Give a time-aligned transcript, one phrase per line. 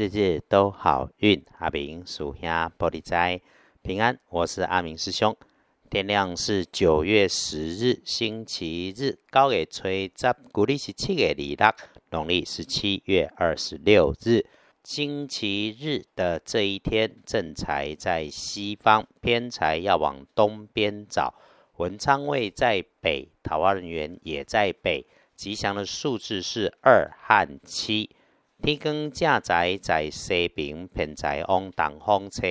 [0.00, 1.44] 日日都好运。
[1.58, 3.38] 阿明属下玻璃斋
[3.82, 5.36] 平安，我是阿明师兄。
[5.90, 11.74] 天亮是九月十日，星期日，高月吹十，古历是七月二六，
[12.12, 14.46] 农历是七月二十六日。
[14.82, 21.34] 星期日的这一天，正财在西方，偏财要往东边找。
[21.76, 25.06] 文昌位在北，桃花人员也在北。
[25.36, 28.08] 吉祥的数字是二和七。
[28.62, 32.42] 天光正在在西边，偏在往东方车。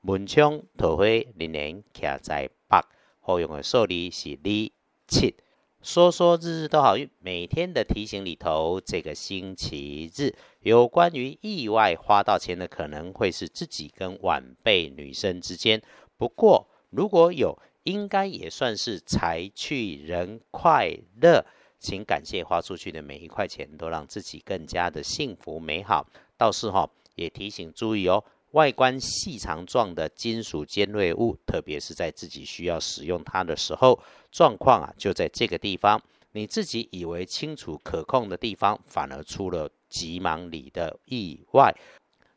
[0.00, 2.78] 门窗桃花仍然徛在北。
[3.20, 4.70] 好用的数字是二
[5.08, 5.34] 七。
[5.82, 15.82] 说说日日都好运，每天的提醒里头，这个星期日有关于意外花到钱的可能会是自己跟晚辈女生之间。
[16.16, 20.90] 不过如果有，应该也算是财去人快
[21.20, 21.44] 乐。
[21.78, 26.06] 请感谢花出去的每一块钱，都让自己更加的幸福美好。
[26.36, 33.98] 倒是哈，也提醒注意哦，外观细长状的金属尖锐物，特别是在自己需要使用它的时候，
[34.30, 36.02] 状况啊就在这个地方。
[36.32, 41.74] 你自己以为清楚可控的地方，反而出了急忙里的意外。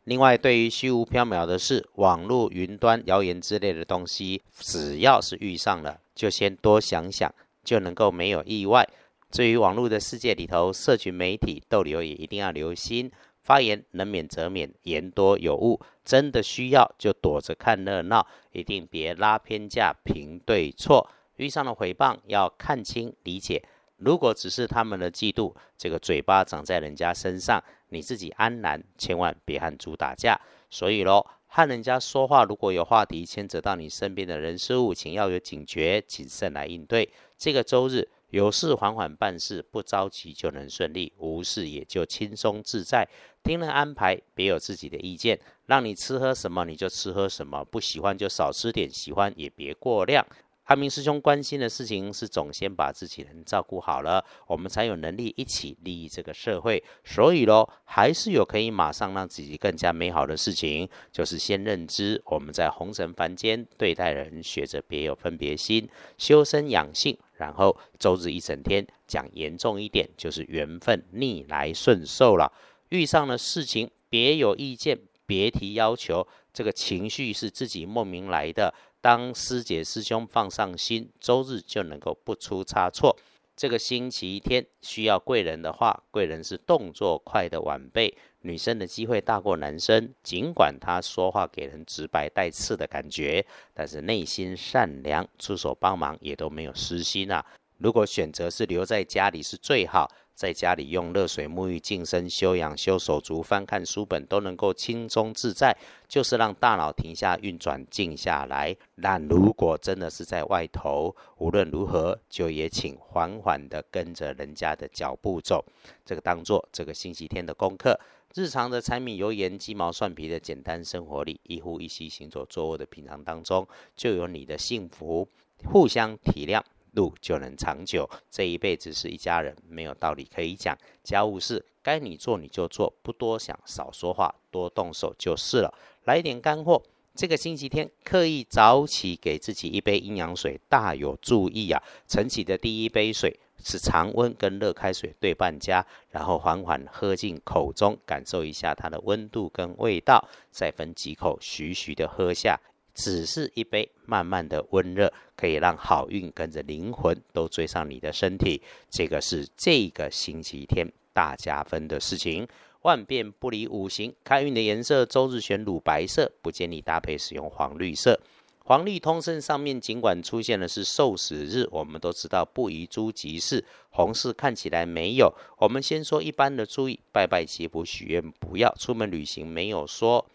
[0.06, 7.30] 另外，对于虚无缥缈的事，网络、云端、谣言之类的东西，只要是遇上了，就先多想想，
[7.64, 8.88] 就能够没有意外。
[9.32, 13.12] 至于网络的世界里头，社群媒体逗留也一定要留心，
[13.44, 15.80] 发言能免则免，言多有误。
[16.04, 21.08] 真的需要就躲着看热闹，一定别拉偏架评对错。
[21.36, 23.64] 遇上了诽谤，要看清理解。
[23.98, 30.42] 如果只是他们的嫉妒，这个嘴巴长在人家身上，你自己安然，千万别和猪打架。
[30.72, 37.08] 所以喽，和人家说话，如果有话题牵扯到你身边的人事物，请要有警觉、谨慎来应对。
[37.38, 38.10] 这个周日。
[38.30, 43.08] 有事缓缓办事，不着急就能顺利；无事也就轻松自在。
[43.44, 45.40] 听人安排，别有自己的意见。
[45.66, 50.26] 让你吃喝什么你就吃喝什么，不喜欢就少吃点，喜欢也别过量。
[50.70, 56.83] 阿明师兄关心的事情是，总先把自己人照顾好了，我们才有能力一起利益这个社会。
[57.04, 65.89] 所以喽，还是有可以马上让自己更加美好的事情，就是先认知我们在红尘凡间对待人，学着别有分别心，
[66.20, 67.17] 修身养性。
[67.38, 72.54] 然后周日一整天讲严重一点，就是缘分逆来顺受了。
[72.89, 76.27] 遇上了事情，别有意见，别提要求。
[76.52, 78.73] 这个情绪是自己莫名来的。
[79.02, 83.15] 当师姐师兄放上心，周日就能够不出差错。
[83.55, 90.14] 这个星期天需要贵人的话，贵人是动作快的晚辈，女生的机会大过男生。
[90.23, 97.45] 尽管他说话给人直白带刺的感觉，但是内心善良，出手帮忙也都没有私心啊。
[97.77, 100.09] 如果选择是留在家里是最好。
[100.39, 105.76] 在家里用热水沐浴、净身、修养、修手足、翻看书本，都能够轻松自在，
[106.08, 108.73] 就是让大脑停下运转，静下来。
[109.02, 115.66] 但如果真的是在外头，无论如何，就也请缓缓的跟着人家的脚步走。
[116.05, 118.00] 这个当做这个星期天的功课。
[118.33, 125.27] 日常的柴米油盐、鸡毛蒜皮的简单生活里，一呼一吸、行走坐卧的平常当中，就有你的幸福，
[125.66, 126.61] 互相体谅。
[126.94, 130.77] 路就能长久，这一辈子是一家人，没有道理可以讲。
[131.04, 135.74] 家务事该你做你就做，不多想，少说话，多动手就是了。
[136.06, 136.81] 来点干货，
[137.16, 141.81] 这个星期天刻意早起给自己一杯阴阳水，大有注意啊。
[142.07, 152.60] 晨起的第一杯水是常温跟热开水对半加，然后缓缓喝进口中，感受一下它的温度跟味道，再分几口徐徐的喝下。
[152.94, 158.62] 只是一杯慢慢的温热，可以让好运跟着灵魂都追上你的身体。
[158.89, 162.48] 这个是这个星期天大加分的事情。
[162.83, 168.19] 万变不离五行，开运的颜色周日选乳白色，不建议搭配使用黄绿色。
[168.60, 173.66] 黄历通胜上面尽管出现的是受死日，我们都知道不宜诸吉事。
[173.89, 175.33] 红事看起来没有。
[175.57, 180.25] 我们先说一般的注意：拜拜祈福许愿不要，出门旅行没有说。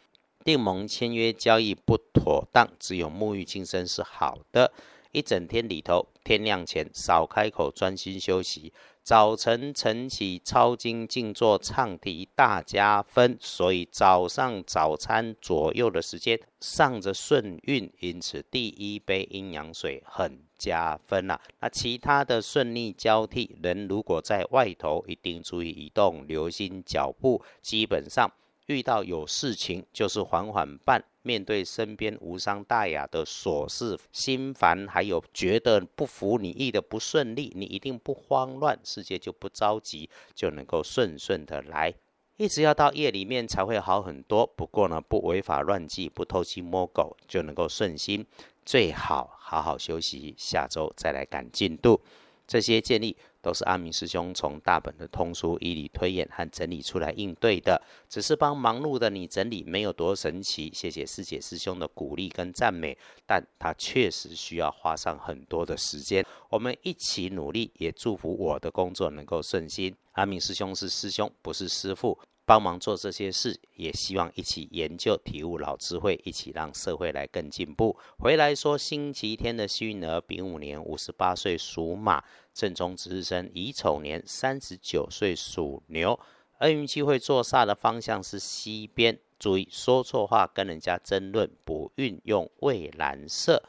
[0.44, 4.70] 订盟签约交易不妥当，只有沐浴净身是好的。
[5.10, 8.70] 一整天里头，天亮前少开口，专心休息。
[9.02, 21.40] 早晨晨起抄经静坐唱题大加分，所以早上早餐左右的时间上着顺运，因此第一杯阴阳水很加分呐。
[21.60, 28.30] 那其他的顺利交替，人如果在外头，一定注意移动，留心脚步，基本上。
[28.66, 41.94] 遇到有事情，就是缓缓办；面对身边无伤大雅的琐事，心烦还有觉得不服你意的不顺利，你一定不慌乱，世界就不着急，就能够顺顺的来。
[42.36, 44.44] 一直要到夜里面才会好很多。
[44.44, 48.26] 不过呢，不违法乱纪，不偷鸡摸狗，就能够顺心。
[48.64, 52.00] 最好好好休息，下周再来赶进度。
[52.46, 60.70] 这些建议都是阿明师兄从大本的通书以理推演和整理出来应对的，只是帮忙碌的你整理，没有多神奇。
[60.74, 62.96] 谢谢师姐师兄的鼓励跟赞美，
[63.26, 66.24] 但他确实需要花上很多的时间。
[66.50, 69.94] 我们一起努力，也祝福我的工作能够顺心。
[70.14, 72.18] 阿明师兄是师兄，不是师父。
[72.46, 77.96] 帮忙做这些事，也希望一起研究、体悟老智慧，一起让社会来更进步。
[78.18, 82.22] 回来说，星期天的幸运儿，丙午年五十八岁属马，
[82.52, 86.20] 正中值日生乙丑年三十九岁属牛。
[86.60, 93.62] 厄运机会坐煞的方向是西边，注意说错话跟人家争论，不运用蔚蓝色。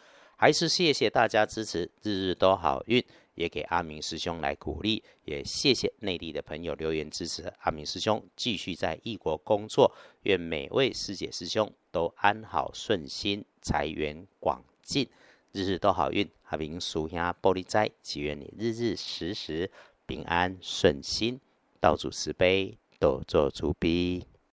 [0.45, 3.03] 还是谢谢大家支持，日日都好运。
[3.33, 9.91] 也给阿明师兄来鼓励，也谢谢内地的朋友留言支持阿明师兄继续在异国工作。
[10.21, 15.09] 愿每位师姐师兄都安好顺心，财源广进，
[15.51, 16.29] 日日都好运。
[16.43, 19.71] 阿明属下玻璃斋，祈愿你日日时时
[20.05, 21.39] 平安顺心，
[21.79, 24.23] 道主慈悲，多做主逼。